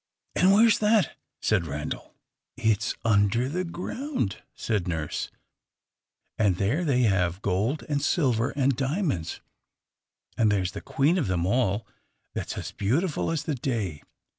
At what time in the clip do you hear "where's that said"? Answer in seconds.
0.51-1.67